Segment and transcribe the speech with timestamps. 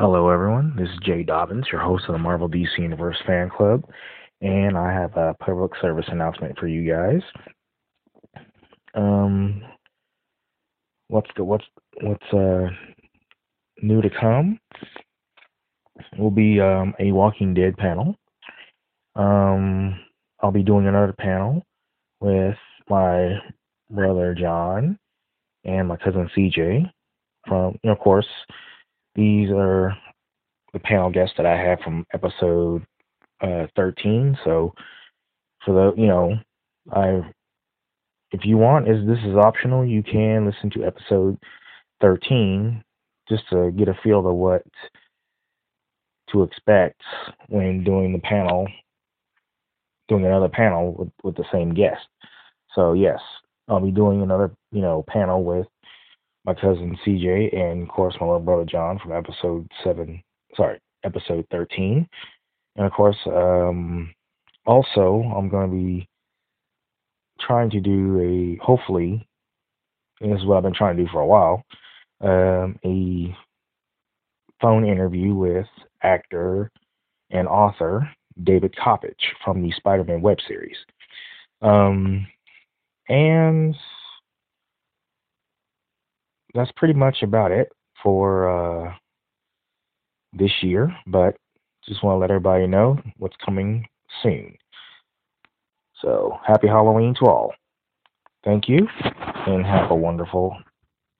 [0.00, 0.74] Hello, everyone.
[0.78, 3.84] This is Jay Dobbins, your host of the Marvel DC Universe Fan Club,
[4.40, 7.20] and I have a public service announcement for you guys.
[8.94, 9.60] Um,
[11.08, 11.66] what's the what's
[12.00, 12.70] what's uh
[13.82, 14.58] new to come?
[16.16, 18.16] Will be um, a Walking Dead panel.
[19.16, 20.00] Um,
[20.42, 21.62] I'll be doing another panel
[22.20, 22.56] with
[22.88, 23.34] my
[23.90, 24.98] brother John
[25.66, 26.90] and my cousin CJ.
[27.46, 28.26] From, of course,
[29.14, 29.96] these are
[30.72, 32.84] the panel guests that I have from episode
[33.40, 34.38] uh, 13.
[34.44, 34.74] So
[35.64, 36.34] for the, you know,
[36.92, 37.20] I,
[38.32, 39.84] if you want, is this is optional.
[39.84, 41.38] You can listen to episode
[42.00, 42.82] 13
[43.28, 44.62] just to get a feel of what
[46.32, 47.00] to expect
[47.48, 48.66] when doing the panel,
[50.08, 52.06] doing another panel with, with the same guest.
[52.74, 53.18] So yes,
[53.68, 55.66] I'll be doing another, you know, panel with
[56.50, 60.22] my cousin CJ, and of course my little brother John from episode seven,
[60.56, 62.08] sorry, episode thirteen,
[62.76, 64.12] and of course, um,
[64.66, 66.08] also I'm going to be
[67.40, 68.20] trying to do
[68.58, 69.26] a hopefully,
[70.20, 71.62] and this is what I've been trying to do for a while,
[72.20, 73.36] um, a
[74.60, 75.66] phone interview with
[76.02, 76.70] actor
[77.30, 78.10] and author
[78.42, 80.76] David Coppage from the Spider-Man web series.
[81.62, 82.26] Um,
[83.08, 83.74] and
[86.54, 87.68] that's pretty much about it
[88.02, 88.94] for uh,
[90.32, 91.36] this year, but
[91.86, 93.86] just want to let everybody know what's coming
[94.22, 94.56] soon.
[96.00, 97.52] So, happy Halloween to all.
[98.44, 98.86] Thank you,
[99.46, 100.56] and have a wonderful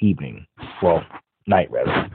[0.00, 0.46] evening.
[0.82, 1.02] Well,
[1.46, 2.10] night, rather.